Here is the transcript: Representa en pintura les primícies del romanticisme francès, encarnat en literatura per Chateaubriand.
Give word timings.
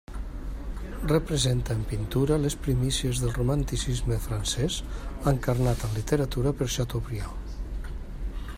Representa 1.09 1.75
en 1.79 1.83
pintura 1.91 2.37
les 2.45 2.55
primícies 2.67 3.21
del 3.23 3.35
romanticisme 3.35 4.17
francès, 4.25 4.81
encarnat 5.35 5.87
en 5.89 5.95
literatura 6.01 6.57
per 6.63 6.73
Chateaubriand. 6.77 7.57